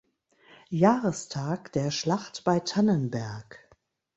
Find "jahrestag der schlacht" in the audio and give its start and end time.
0.71-2.43